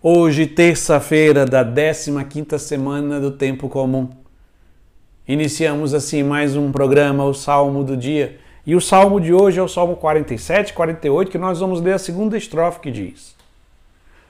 [0.00, 4.08] Hoje, terça-feira da 15ª semana do tempo comum.
[5.26, 8.38] Iniciamos assim mais um programa, o Salmo do dia.
[8.64, 11.98] E o salmo de hoje é o Salmo 47, 48, que nós vamos ler a
[11.98, 13.34] segunda estrofe que diz: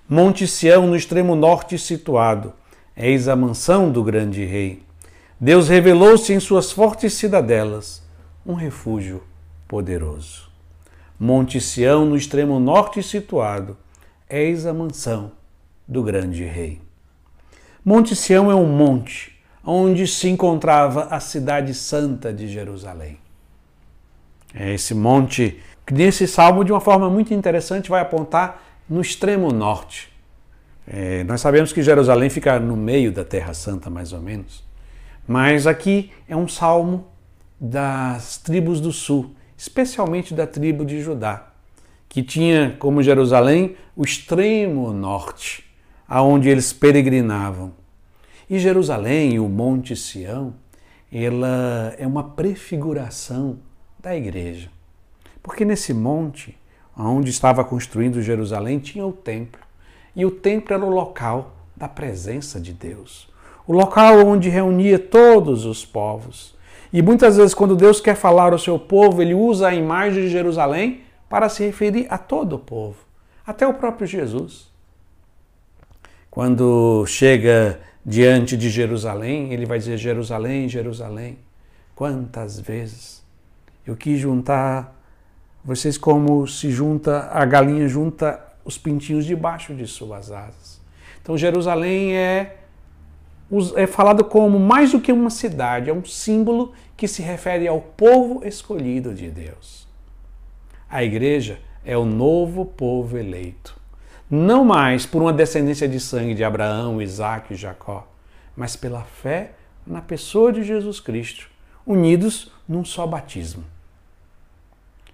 [0.08, 2.54] Monte Sião no extremo norte situado,
[2.96, 4.82] eis a mansão do grande rei.
[5.38, 8.02] Deus revelou-se em suas fortes cidadelas,
[8.46, 9.22] um refúgio
[9.68, 10.48] poderoso.
[11.20, 13.76] Monte Sião no extremo norte situado,
[14.30, 15.36] eis a mansão
[15.88, 16.80] do grande rei.
[17.82, 23.18] Monte Sião é um monte onde se encontrava a cidade santa de Jerusalém.
[24.54, 29.50] É esse monte que nesse salmo, de uma forma muito interessante, vai apontar no extremo
[29.50, 30.10] norte.
[30.86, 34.64] É, nós sabemos que Jerusalém fica no meio da Terra Santa, mais ou menos.
[35.26, 37.06] Mas aqui é um salmo
[37.60, 41.52] das tribos do sul, especialmente da tribo de Judá,
[42.08, 45.67] que tinha como Jerusalém o extremo norte
[46.08, 47.72] aonde eles peregrinavam.
[48.48, 50.54] E Jerusalém, o Monte Sião,
[51.12, 53.58] ela é uma prefiguração
[53.98, 54.70] da igreja.
[55.42, 56.56] Porque nesse monte,
[56.96, 59.60] onde estava construindo Jerusalém, tinha o templo.
[60.16, 63.28] E o templo era o local da presença de Deus.
[63.66, 66.56] O local onde reunia todos os povos.
[66.92, 70.30] E muitas vezes, quando Deus quer falar ao seu povo, ele usa a imagem de
[70.30, 72.96] Jerusalém para se referir a todo o povo,
[73.46, 74.70] até o próprio Jesus.
[76.30, 81.38] Quando chega diante de Jerusalém, ele vai dizer: Jerusalém, Jerusalém,
[81.94, 83.24] quantas vezes
[83.86, 84.94] eu quis juntar
[85.64, 90.80] vocês como se junta a galinha junta os pintinhos debaixo de suas asas.
[91.22, 92.56] Então Jerusalém é
[93.76, 97.80] é falado como mais do que uma cidade, é um símbolo que se refere ao
[97.80, 99.88] povo escolhido de Deus.
[100.88, 103.77] A igreja é o novo povo eleito
[104.30, 108.06] não mais por uma descendência de sangue de Abraão, Isaac e Jacó,
[108.56, 109.52] mas pela fé
[109.86, 111.48] na pessoa de Jesus Cristo,
[111.86, 113.64] unidos num só batismo.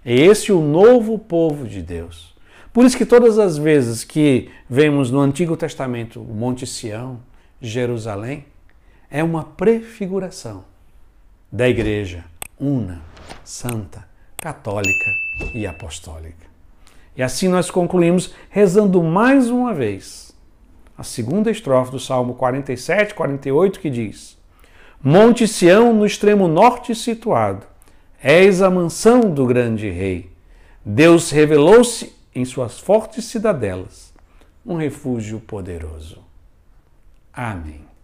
[0.03, 2.35] É esse o novo povo de Deus.
[2.73, 7.19] Por isso que todas as vezes que vemos no Antigo Testamento o Monte Sião,
[7.61, 8.45] Jerusalém,
[9.09, 10.65] é uma prefiguração
[11.51, 12.25] da igreja
[12.59, 13.01] una,
[13.43, 15.11] santa, católica
[15.53, 16.54] e apostólica.
[17.15, 20.25] E assim nós concluímos rezando mais uma vez
[20.97, 24.37] a segunda estrofe do Salmo 47, 48, que diz:
[25.03, 27.65] Monte Sião no extremo norte situado,
[28.21, 30.31] és a mansão do grande rei.
[30.83, 34.13] Deus revelou-se em suas fortes cidadelas,
[34.65, 36.23] um refúgio poderoso.
[37.33, 37.94] Amém.